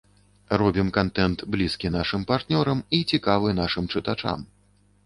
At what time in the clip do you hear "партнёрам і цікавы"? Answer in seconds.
2.33-3.57